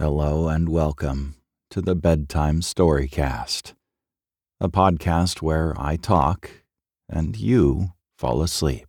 [0.00, 1.36] Hello and welcome
[1.70, 3.74] to the Bedtime Storycast,
[4.60, 6.50] a podcast where I talk
[7.08, 8.88] and you fall asleep.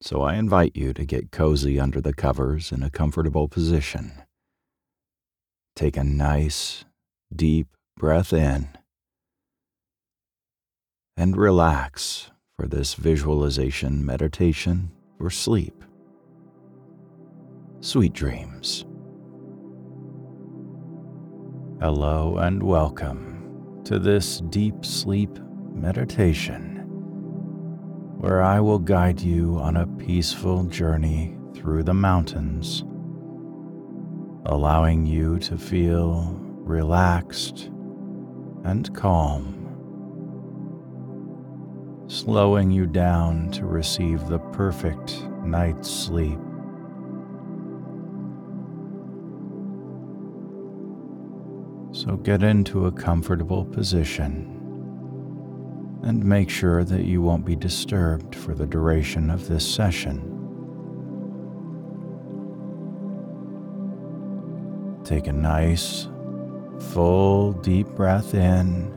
[0.00, 4.22] So I invite you to get cozy under the covers in a comfortable position.
[5.76, 6.86] Take a nice,
[7.30, 7.68] deep
[7.98, 8.70] breath in
[11.14, 15.84] and relax for this visualization meditation for sleep.
[17.82, 18.86] Sweet dreams.
[21.80, 25.30] Hello and welcome to this deep sleep
[25.72, 26.76] meditation,
[28.18, 32.82] where I will guide you on a peaceful journey through the mountains,
[34.44, 37.70] allowing you to feel relaxed
[38.64, 39.66] and calm,
[42.08, 46.40] slowing you down to receive the perfect night's sleep.
[52.10, 54.56] So get into a comfortable position
[56.02, 60.18] and make sure that you won't be disturbed for the duration of this session.
[65.04, 66.08] Take a nice,
[66.92, 68.92] full, deep breath in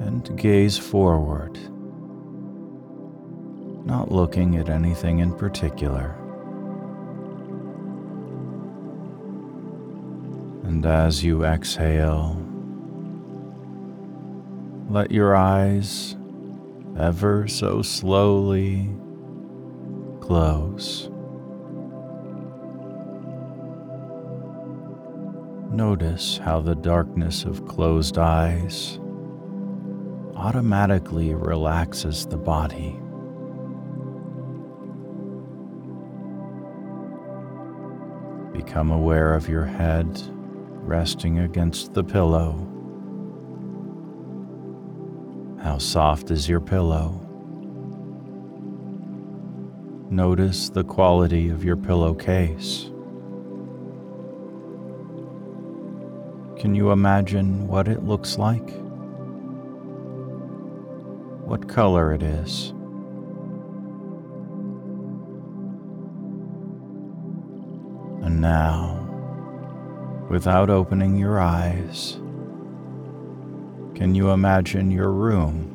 [0.00, 1.56] and gaze forward,
[3.86, 6.27] not looking at anything in particular.
[10.68, 12.36] And as you exhale,
[14.90, 16.14] let your eyes
[16.98, 18.90] ever so slowly
[20.20, 21.08] close.
[25.72, 29.00] Notice how the darkness of closed eyes
[30.36, 32.90] automatically relaxes the body.
[38.52, 40.34] Become aware of your head
[40.88, 42.66] resting against the pillow.
[45.62, 47.20] How soft is your pillow?
[50.08, 52.84] Notice the quality of your pillowcase.
[56.58, 58.70] Can you imagine what it looks like?
[61.44, 62.70] What color it is?
[68.24, 68.97] And now,
[70.28, 72.14] without opening your eyes.
[73.94, 75.74] Can you imagine your room?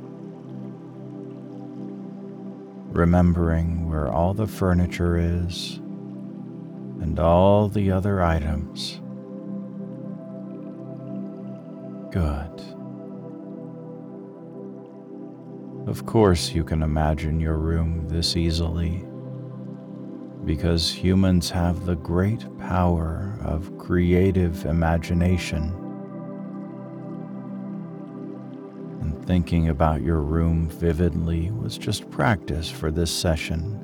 [2.92, 5.78] Remembering where all the furniture is
[7.02, 9.02] and all the other items.
[12.12, 12.62] Good.
[15.88, 19.04] Of course, you can imagine your room this easily
[20.46, 25.74] because humans have the great power of creative imagination.
[29.02, 33.80] And thinking about your room vividly was just practice for this session.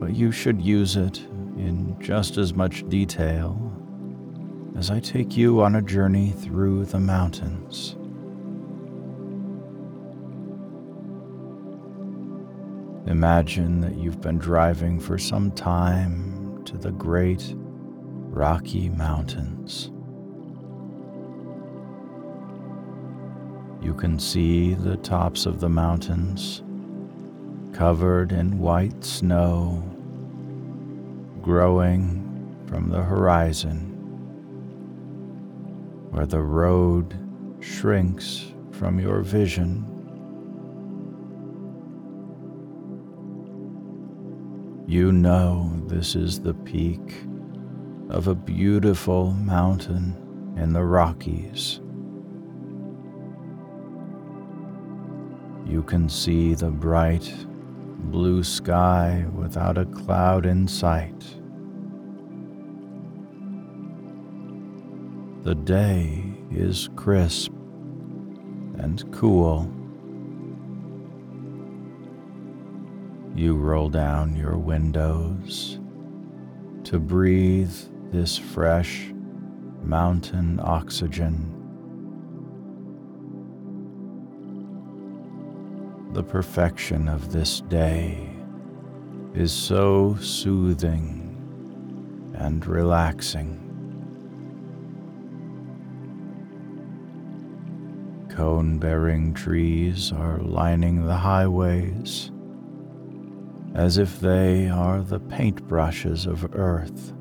[0.00, 1.18] But you should use it
[1.56, 3.60] in just as much detail
[4.76, 7.96] as I take you on a journey through the mountains.
[13.06, 19.90] Imagine that you've been driving for some time to the great Rocky Mountains.
[23.84, 26.62] You can see the tops of the mountains
[27.74, 29.82] covered in white snow
[31.42, 33.90] growing from the horizon
[36.10, 37.14] where the road
[37.60, 39.93] shrinks from your vision
[44.94, 47.24] You know this is the peak
[48.10, 51.80] of a beautiful mountain in the Rockies.
[55.66, 57.28] You can see the bright
[58.12, 61.40] blue sky without a cloud in sight.
[65.42, 66.22] The day
[66.52, 67.50] is crisp
[68.78, 69.68] and cool.
[73.36, 75.80] You roll down your windows
[76.84, 77.74] to breathe
[78.12, 79.12] this fresh
[79.82, 81.50] mountain oxygen.
[86.12, 88.30] The perfection of this day
[89.34, 91.32] is so soothing
[92.34, 93.60] and relaxing.
[98.28, 102.30] Cone bearing trees are lining the highways
[103.74, 107.12] as if they are the paintbrushes of Earth,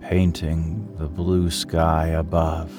[0.00, 2.72] painting the blue sky above.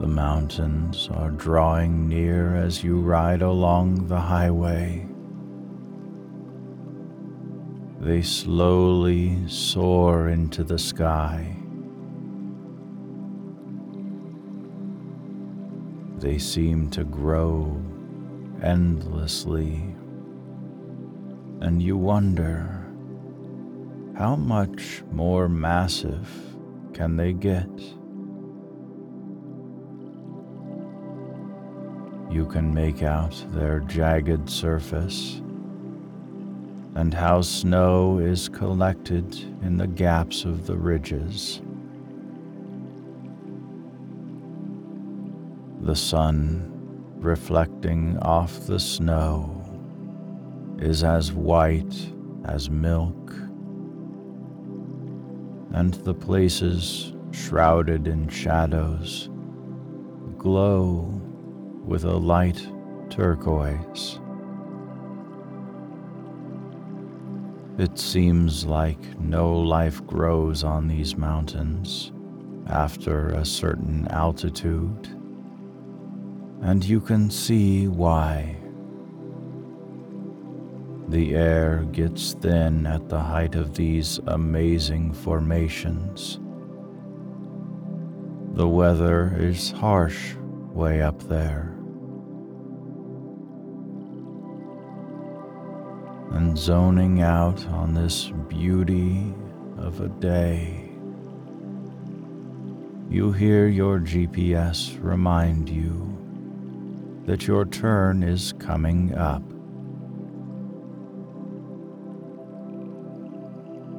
[0.00, 5.06] The mountains are drawing near as you ride along the highway.
[8.00, 11.61] They slowly soar into the sky.
[16.22, 17.82] They seem to grow
[18.62, 19.82] endlessly,
[21.60, 22.86] and you wonder
[24.16, 26.30] how much more massive
[26.92, 27.68] can they get?
[32.30, 35.42] You can make out their jagged surface
[36.94, 41.62] and how snow is collected in the gaps of the ridges.
[45.82, 46.70] The sun
[47.16, 49.58] reflecting off the snow
[50.78, 51.94] is as white
[52.44, 53.32] as milk,
[55.72, 59.28] and the places shrouded in shadows
[60.38, 61.20] glow
[61.84, 62.66] with a light
[63.10, 64.20] turquoise.
[67.78, 72.12] It seems like no life grows on these mountains
[72.66, 75.08] after a certain altitude,
[76.62, 78.56] and you can see why.
[81.08, 86.38] The air gets thin at the height of these amazing formations.
[88.54, 90.34] The weather is harsh
[90.72, 91.74] way up there.
[96.30, 99.34] And zoning out on this beauty
[99.78, 100.92] of a day,
[103.10, 106.11] you hear your GPS remind you
[107.24, 109.42] that your turn is coming up.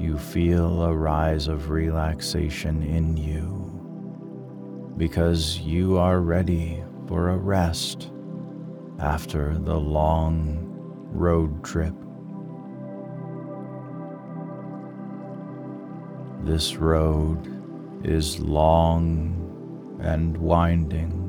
[0.01, 3.63] You feel a rise of relaxation in you
[4.97, 8.11] because you are ready for a rest
[8.99, 10.59] after the long
[11.11, 11.95] road trip.
[16.43, 21.22] This road is long and winding.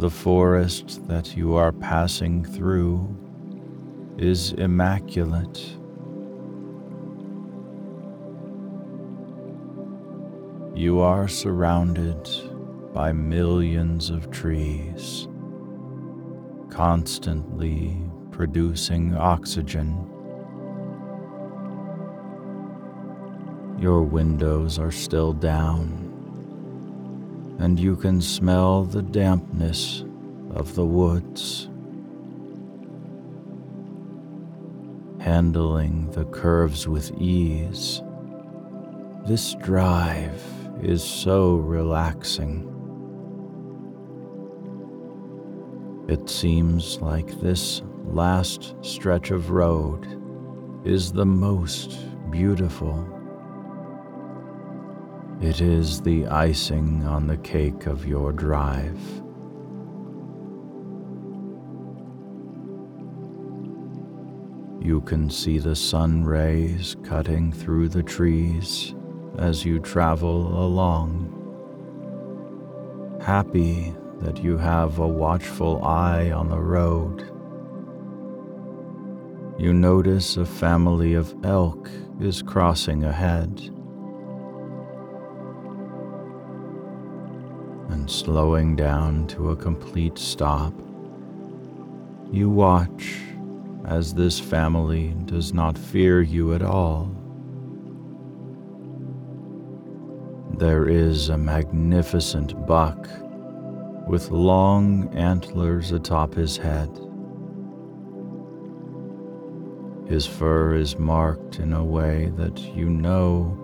[0.00, 3.14] The forest that you are passing through
[4.16, 5.76] is immaculate
[10.74, 12.26] You are surrounded
[12.94, 15.28] by millions of trees,
[16.70, 17.94] constantly
[18.30, 20.08] producing oxygen.
[23.78, 26.09] Your windows are still down,
[27.60, 30.02] and you can smell the dampness
[30.54, 31.68] of the woods.
[35.20, 38.00] Handling the curves with ease,
[39.26, 40.42] this drive
[40.82, 42.66] is so relaxing.
[46.08, 50.06] It seems like this last stretch of road
[50.86, 51.98] is the most
[52.30, 53.19] beautiful.
[55.40, 59.00] It is the icing on the cake of your drive.
[64.82, 68.94] You can see the sun rays cutting through the trees
[69.38, 71.36] as you travel along.
[73.24, 77.22] Happy that you have a watchful eye on the road.
[79.58, 81.88] You notice a family of elk
[82.20, 83.70] is crossing ahead.
[88.10, 90.74] Slowing down to a complete stop,
[92.32, 93.16] you watch
[93.86, 97.14] as this family does not fear you at all.
[100.60, 103.08] there is a magnificent buck
[104.06, 106.90] with long antlers atop his head.
[110.06, 113.56] His fur is marked in a way that you know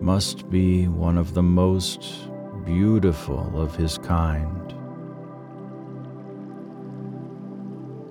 [0.00, 2.28] must be one of the most
[2.64, 4.74] beautiful of his kind.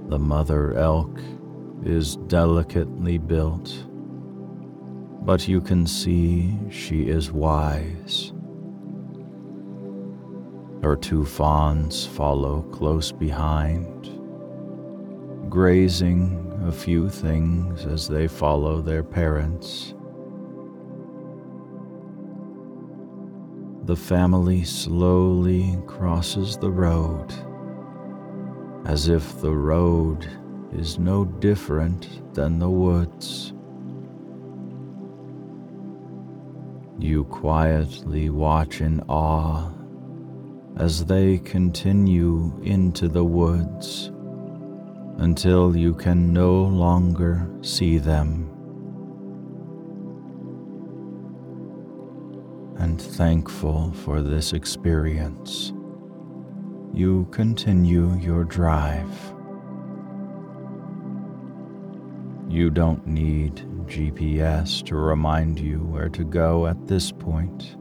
[0.10, 1.19] The mother elk
[1.83, 3.86] is delicately built
[5.25, 8.33] but you can see she is wise.
[10.83, 14.19] Her two fawns follow close behind,
[15.50, 19.93] grazing a few things as they follow their parents.
[23.86, 27.34] The family slowly crosses the road,
[28.86, 30.25] as if the road
[30.72, 33.54] is no different than the woods.
[36.98, 39.70] You quietly watch in awe
[40.78, 44.12] as they continue into the woods
[45.18, 48.52] until you can no longer see them.
[53.13, 55.72] Thankful for this experience,
[56.93, 59.08] you continue your drive.
[62.50, 67.77] You don't need GPS to remind you where to go at this point,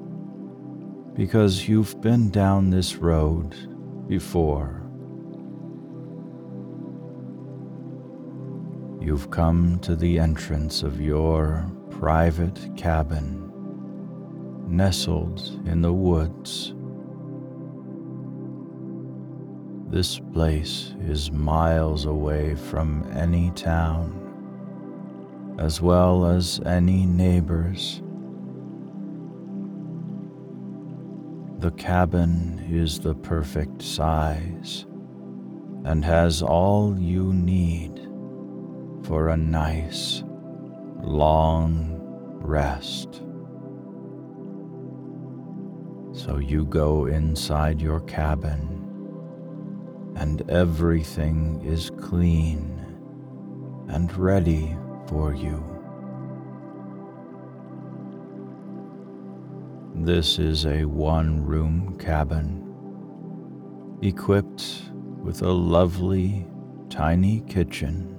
[1.14, 3.56] because you've been down this road
[4.08, 4.82] before.
[9.00, 13.41] You've come to the entrance of your private cabin,
[14.72, 16.74] nestled in the woods.
[19.90, 24.18] This place is miles away from any town
[25.58, 28.00] as well as any neighbors.
[31.58, 34.86] The cabin is the perfect size
[35.84, 38.08] and has all you need
[39.04, 40.24] for a nice,
[41.02, 41.98] long
[42.40, 43.22] rest.
[46.14, 48.68] So you go inside your cabin,
[50.14, 52.78] and everything is clean
[53.88, 54.76] and ready
[55.06, 55.64] for you.
[59.94, 62.58] This is a one room cabin
[64.02, 64.82] equipped
[65.22, 66.46] with a lovely
[66.90, 68.14] tiny kitchen,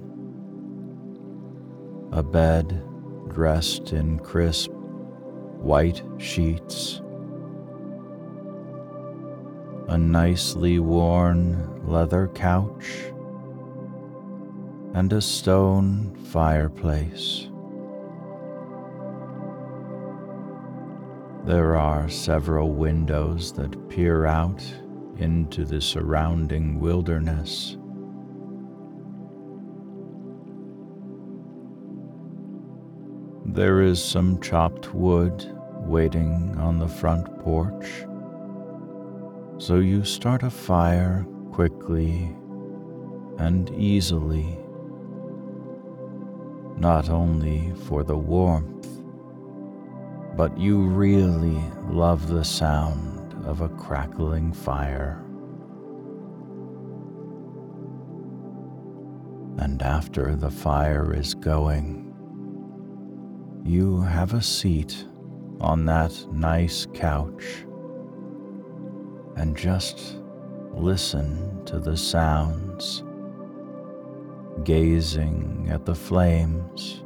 [2.10, 2.82] a bed
[3.28, 7.00] dressed in crisp white sheets,
[9.88, 13.12] a nicely worn leather couch
[14.94, 17.48] and a stone fireplace.
[21.44, 24.64] There are several windows that peer out
[25.18, 27.76] into the surrounding wilderness.
[33.44, 38.06] There is some chopped wood waiting on the front porch,
[39.58, 42.34] so you start a fire quickly
[43.38, 44.58] and easily
[46.76, 48.88] not only for the warmth,
[50.36, 55.20] but you really love the sound of a crackling fire.
[59.58, 62.12] And after the fire is going,
[63.64, 65.06] you have a seat
[65.60, 67.64] on that nice couch
[69.36, 70.18] and just
[70.72, 73.02] listen to the sounds
[74.62, 77.02] gazing at the flames.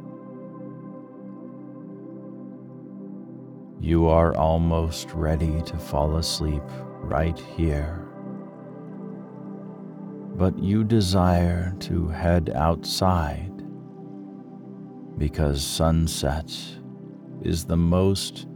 [3.79, 6.63] You are almost ready to fall asleep
[7.01, 8.05] right here.
[10.35, 13.51] But you desire to head outside
[15.17, 16.55] because sunset
[17.41, 18.47] is the most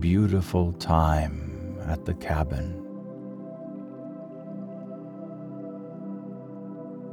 [0.00, 2.87] beautiful time at the cabin.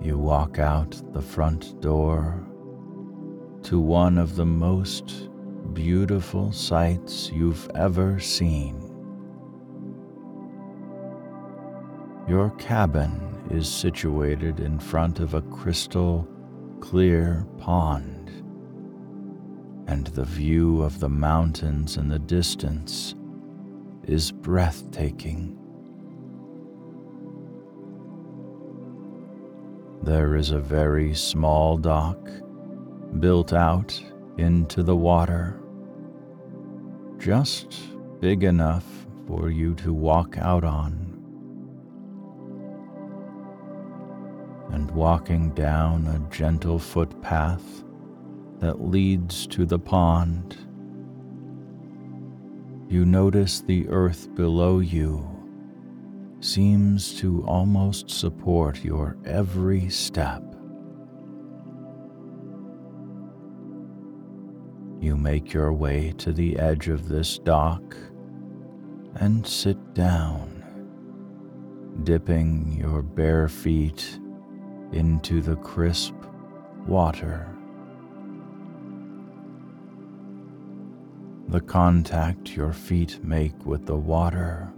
[0.06, 2.48] You walk out the front door
[3.64, 5.32] to one of the most
[5.74, 8.80] beautiful sights you've ever seen.
[12.28, 16.28] Your cabin is situated in front of a crystal
[16.82, 18.30] clear pond,
[19.88, 23.16] and the view of the mountains in the distance
[24.04, 25.58] is breathtaking.
[30.06, 32.30] There is a very small dock
[33.20, 34.00] built out
[34.38, 35.60] into the water,
[37.18, 37.76] just
[38.20, 38.86] big enough
[39.26, 41.20] for you to walk out on.
[44.70, 47.84] And walking down a gentle footpath
[48.60, 50.56] that leads to the pond,
[52.90, 55.35] you notice the earth below you
[56.46, 60.44] seems to almost support your every step.
[65.02, 67.98] You make your way to the edge of this dock
[69.16, 70.64] and sit down,
[72.04, 74.20] dipping your bare feet
[74.92, 76.14] into the crisp
[76.86, 77.50] water.
[81.48, 84.72] The contact your feet make with the water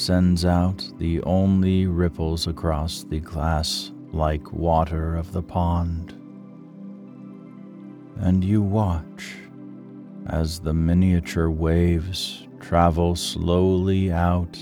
[0.00, 6.14] sends out the only ripples across the glass like water of the pond.
[8.16, 9.36] And you watch
[10.26, 14.58] as the miniature waves travel slowly out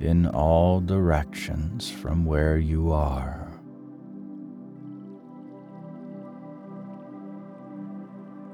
[0.00, 3.48] in all directions from where you are.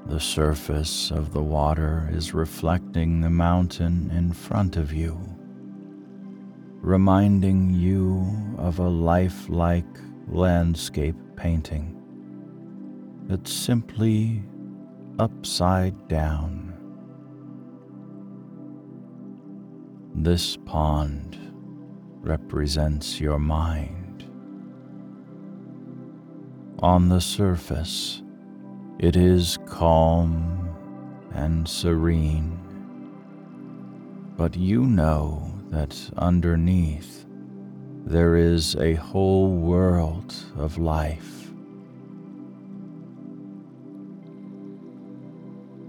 [0.07, 5.34] The surface of the water is reflecting the mountain in front of you,
[6.85, 8.23] reminding you
[8.59, 11.99] of a lifelike landscape painting
[13.25, 14.43] that's simply
[15.17, 16.71] upside down.
[20.13, 21.39] This pond
[22.21, 24.29] represents your mind.
[26.83, 28.21] On the surface,
[28.99, 30.69] it is calm
[31.33, 32.59] and serene,
[34.37, 37.25] but you know that underneath
[38.05, 41.51] there is a whole world of life.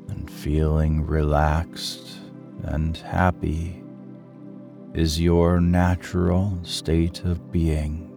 [0.08, 2.20] And feeling relaxed
[2.62, 3.82] and happy
[4.94, 8.10] is your natural state of being.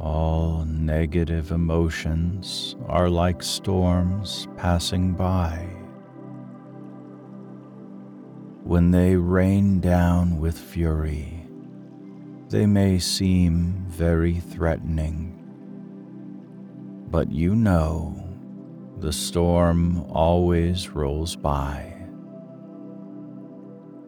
[0.00, 5.75] All negative emotions are like storms passing by.
[8.66, 11.46] When they rain down with fury,
[12.48, 15.38] they may seem very threatening,
[17.08, 18.28] but you know
[18.98, 21.94] the storm always rolls by.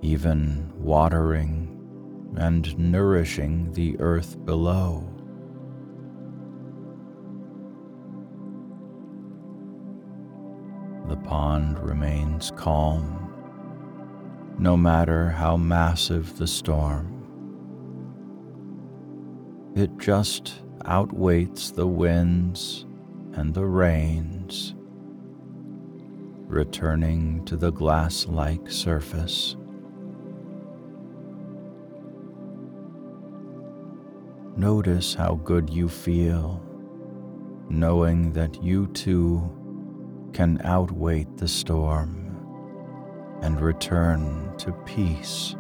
[0.03, 5.09] Even watering and nourishing the earth below.
[11.09, 13.28] The pond remains calm,
[14.59, 17.15] no matter how massive the storm.
[19.77, 22.85] It just outweighs the winds
[23.35, 24.75] and the rains,
[26.49, 29.55] returning to the glass like surface.
[34.57, 36.61] Notice how good you feel,
[37.69, 39.55] knowing that you too
[40.33, 42.28] can outwait the storm
[43.43, 45.55] and return to peace.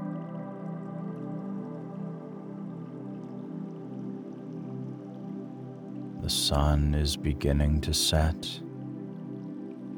[6.23, 8.61] The sun is beginning to set,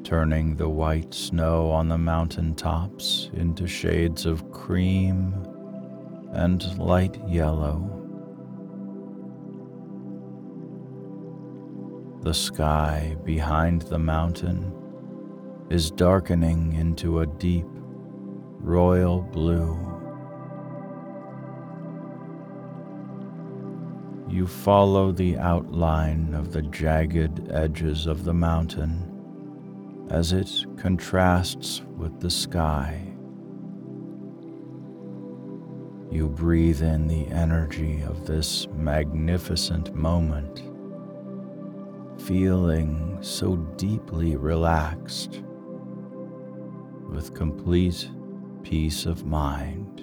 [0.03, 5.33] turning the white snow on the mountain tops into shades of cream
[6.31, 7.97] and light yellow.
[12.21, 14.71] The sky behind the mountain
[15.71, 17.65] is darkening into a deep
[18.59, 19.79] royal blue.
[24.27, 32.19] You follow the outline of the jagged edges of the mountain as it contrasts with
[32.19, 33.01] the sky.
[36.11, 40.63] You breathe in the energy of this magnificent moment
[42.21, 45.43] feeling so deeply relaxed
[47.21, 48.09] with complete
[48.63, 50.01] peace of mind.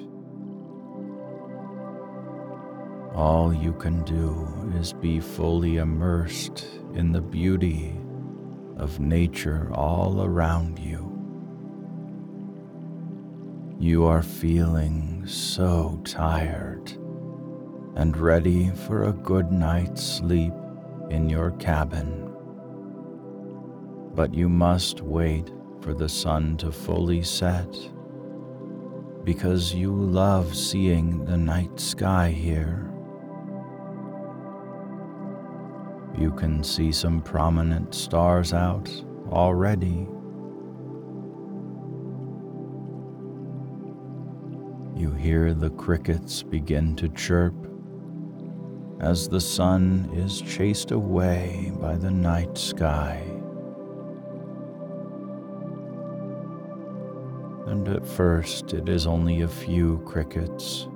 [3.12, 4.46] All you can do
[4.78, 7.92] is be fully immersed in the beauty
[8.76, 11.02] of nature all around you.
[13.80, 16.92] You are feeling so tired
[17.96, 20.54] and ready for a good night's sleep
[21.10, 22.32] in your cabin.
[24.14, 25.50] But you must wait
[25.80, 27.68] for the sun to fully set
[29.24, 32.90] because you love seeing the night sky here.
[36.16, 38.90] You can see some prominent stars out
[39.30, 40.08] already.
[44.96, 47.54] You hear the crickets begin to chirp
[49.00, 53.37] as the sun is chased away by the night sky.
[57.68, 60.88] And at first it is only a few crickets,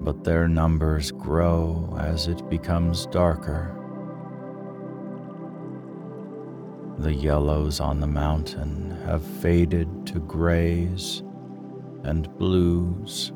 [0.00, 3.76] but their numbers grow as it becomes darker.
[6.98, 11.22] The yellows on the mountain have faded to grays
[12.04, 13.32] and blues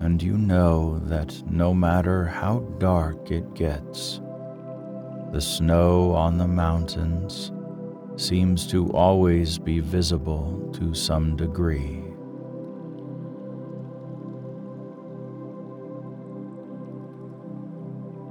[0.00, 4.20] and you know that no matter how dark it gets,
[5.32, 7.52] The snow on the mountains
[8.18, 12.02] seems to always be visible to some degree.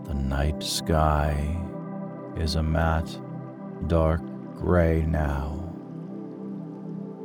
[0.03, 1.57] The night sky
[2.35, 3.17] is a matte,
[3.87, 4.21] dark
[4.55, 5.73] gray now,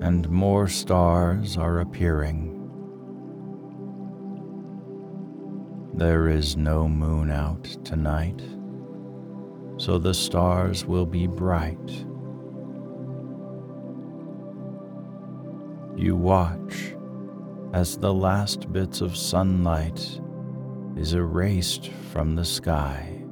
[0.01, 2.61] and more stars are appearing.
[5.95, 8.41] There is no moon out tonight,
[9.79, 12.07] so the stars will be bright.
[16.03, 16.97] You watch
[17.73, 20.21] as the last bits of sunlight
[20.97, 23.23] is erased from the sky.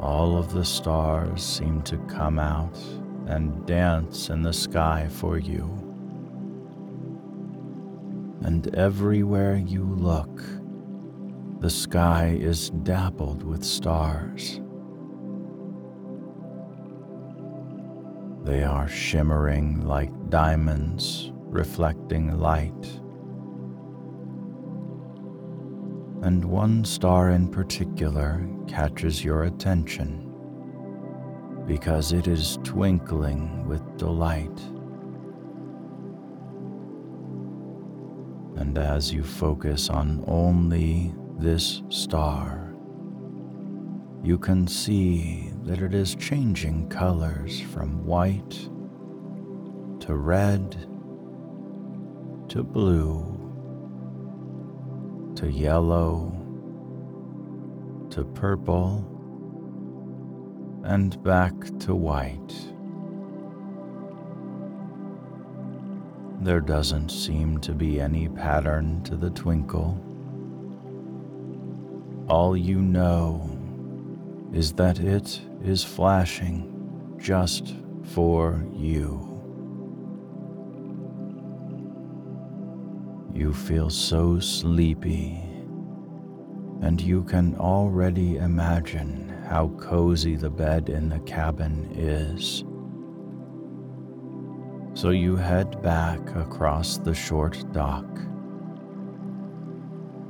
[0.00, 2.78] All of the stars seem to come out
[3.26, 5.68] and dance in the sky for you
[8.44, 10.40] and everywhere you look,
[11.60, 14.62] the sky is dappled with stars.
[18.46, 23.00] They are shimmering like diamonds reflecting light.
[26.22, 30.32] And one star in particular catches your attention
[31.66, 34.60] because it is twinkling with delight.
[38.60, 42.72] And as you focus on only this star,
[44.22, 48.52] you can see that it is changing colors from white
[49.98, 50.70] to red
[52.48, 53.32] to blue
[55.34, 56.32] to yellow
[58.10, 59.04] to purple
[60.84, 62.54] and back to white.
[66.42, 70.00] There doesn't seem to be any pattern to the twinkle.
[72.28, 73.50] All you know
[74.52, 77.74] is that it is flashing just
[78.14, 79.32] for you.
[83.32, 85.42] You feel so sleepy,
[86.80, 92.64] and you can already imagine how cozy the bed in the cabin is.
[94.98, 98.06] So you head back across the short dock,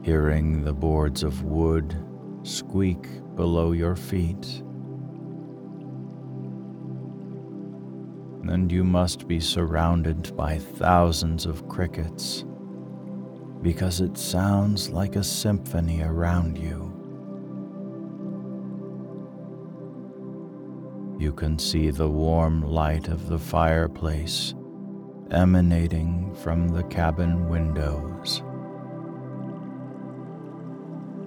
[0.02, 1.96] hearing the boards of wood
[2.42, 4.62] squeak below your feet.
[8.48, 12.44] And you must be surrounded by thousands of crickets
[13.62, 16.92] because it sounds like a symphony around you.
[21.18, 24.54] You can see the warm light of the fireplace
[25.30, 28.42] emanating from the cabin windows.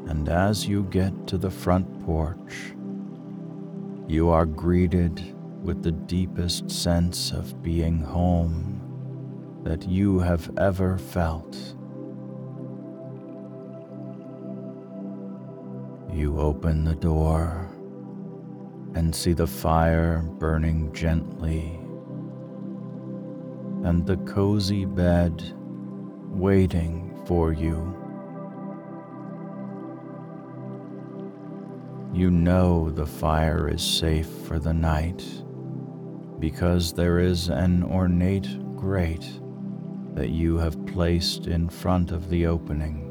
[0.08, 2.74] And as you get to the front porch,
[4.08, 8.80] you are greeted with the deepest sense of being home
[9.64, 11.56] that you have ever felt.
[16.14, 17.70] You open the door
[18.96, 21.80] and see the fire burning gently
[23.84, 25.44] and the cozy bed
[26.32, 27.96] waiting for you.
[32.14, 35.24] You know the fire is safe for the night
[36.40, 39.40] because there is an ornate grate
[40.14, 43.06] that you have placed in front of the opening.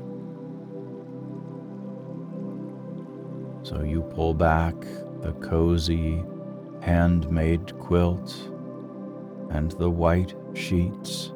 [3.63, 4.75] So you pull back
[5.21, 6.23] the cozy
[6.81, 8.35] handmade quilt
[9.51, 11.33] and the white sheets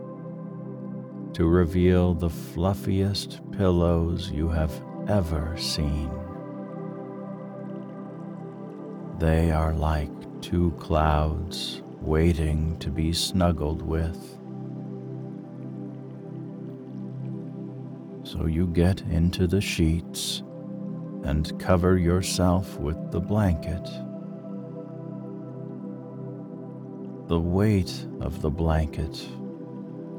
[1.34, 4.72] to reveal the fluffiest pillows you have
[5.08, 6.10] ever seen.
[9.18, 14.38] They are like two clouds waiting to be snuggled with.
[18.24, 20.42] So you get into the sheets
[21.24, 23.84] and cover yourself with the blanket.
[27.28, 29.26] The weight of the blanket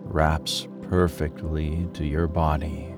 [0.05, 2.95] wraps perfectly to your body,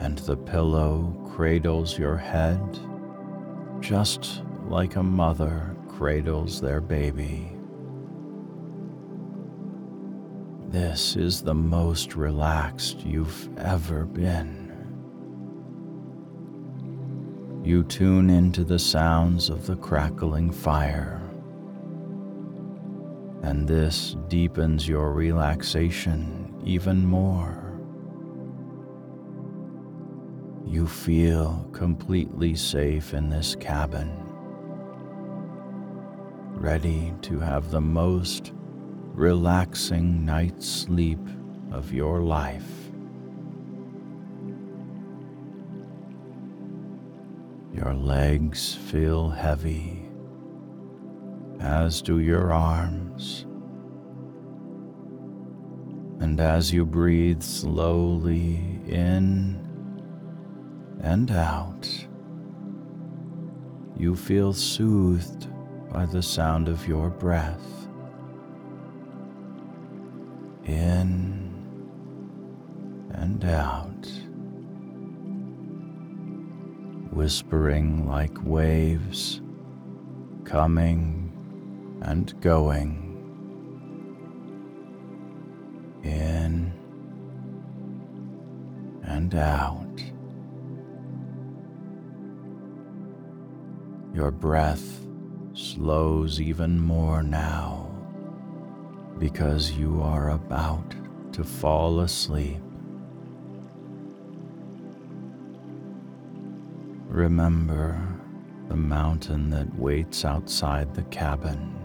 [0.00, 2.60] and the pillow cradles your head
[3.80, 7.50] just like a mother cradles their baby.
[10.68, 14.72] This is the most relaxed you've ever been.
[17.64, 21.20] You tune into the sounds of the crackling fire
[23.42, 27.76] and this deepens your relaxation even more.
[30.64, 34.27] You feel completely safe in this cabin,
[36.58, 38.52] ready to have the most
[39.14, 41.20] relaxing night's sleep
[41.70, 42.90] of your life.
[47.72, 50.02] Your legs feel heavy,
[51.60, 53.46] as do your arms.
[56.18, 58.56] And as you breathe slowly
[58.88, 59.64] in
[61.00, 61.88] and out,
[63.96, 65.46] you feel soothed
[65.90, 67.86] by the sound of your breath.
[70.64, 71.48] In
[73.14, 74.06] and out,
[77.10, 79.40] whispering like waves,
[80.44, 81.32] coming
[82.02, 83.04] and going.
[86.04, 86.72] In
[89.04, 90.02] and out.
[94.14, 95.07] Your breath
[95.78, 97.88] slows even more now
[99.16, 100.92] because you are about
[101.32, 102.60] to fall asleep.
[107.06, 107.96] Remember
[108.68, 111.76] the mountain that waits outside the cabin.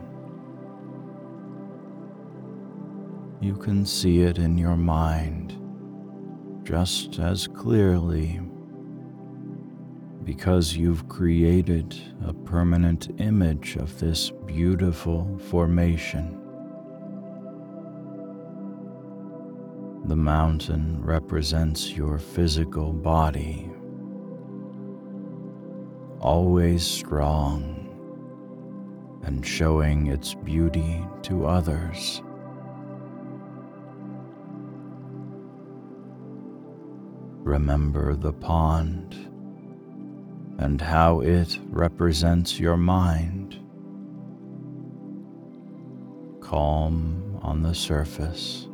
[3.41, 5.53] You can see it in your mind
[6.63, 8.41] just as clearly
[10.23, 11.95] because you've created
[12.25, 16.39] a permanent image of this beautiful formation.
[20.05, 23.69] The mountain represents your physical body,
[26.19, 27.79] always strong
[29.21, 32.23] and showing its beauty to others.
[37.43, 39.29] Remember the pond
[40.63, 43.59] and how it represents your mind.
[46.39, 48.69] Calm on the surface,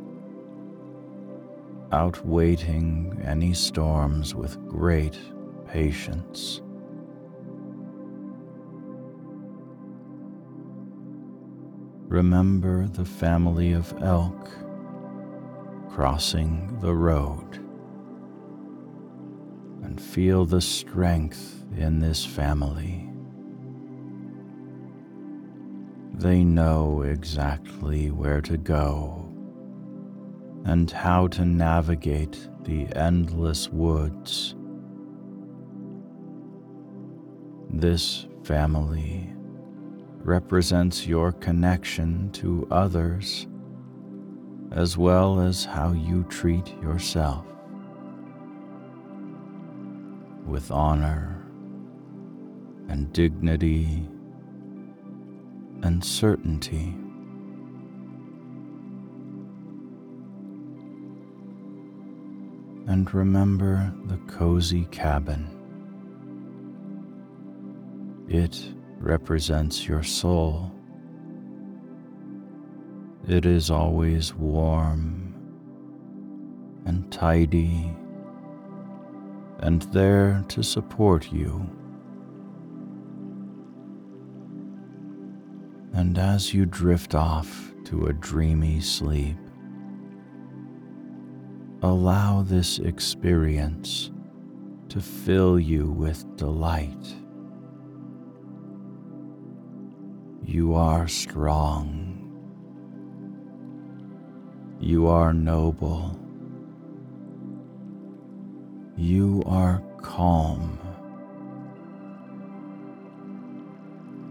[1.91, 5.17] outwaiting any storms with great
[5.67, 6.61] patience.
[12.07, 14.47] Remember the family of elk
[15.89, 17.55] crossing the road
[19.83, 23.09] and feel the strength in this family.
[26.13, 29.25] They know exactly where to go
[30.65, 34.55] and how to navigate the endless woods.
[37.69, 39.33] This family
[40.17, 43.47] represents your connection to others
[44.71, 47.45] as well as how you treat yourself
[50.45, 51.38] with honor
[52.89, 54.07] and dignity
[55.83, 56.95] and certainty.
[62.87, 65.55] And remember the cozy cabin.
[68.27, 70.71] It represents your soul.
[73.27, 75.35] It is always warm
[76.85, 77.95] and tidy
[79.59, 81.78] and there to support you.
[86.09, 89.37] And as you drift off to a dreamy sleep,
[91.83, 94.09] allow this experience
[94.87, 97.15] to fill you with delight.
[100.43, 102.17] You are strong.
[104.79, 106.19] You are noble.
[108.97, 110.79] You are calm.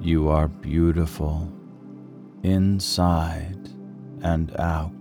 [0.01, 1.53] You are beautiful
[2.43, 3.69] inside
[4.23, 4.93] and out.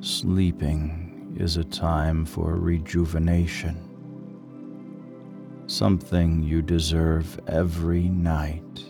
[0.00, 3.76] Sleeping is a time for rejuvenation,
[5.66, 8.84] something you deserve every night.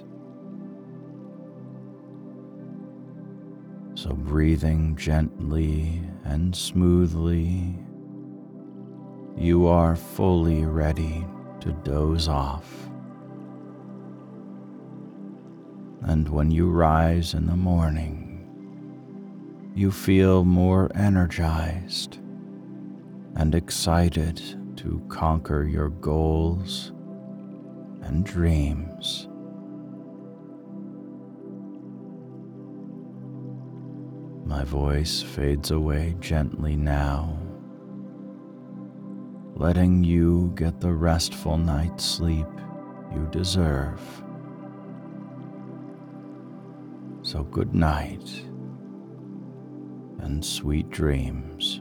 [3.94, 7.78] So, breathing gently and smoothly,
[9.36, 11.24] you are fully ready
[11.60, 12.91] to doze off.
[16.04, 18.28] And when you rise in the morning,
[19.74, 22.18] you feel more energized
[23.36, 24.42] and excited
[24.76, 26.92] to conquer your goals
[28.02, 29.28] and dreams.
[34.44, 37.38] My voice fades away gently now
[39.54, 42.48] letting you get the restful night's sleep
[43.14, 44.00] you deserve.
[47.32, 48.28] So good night
[50.18, 51.80] and sweet dreams.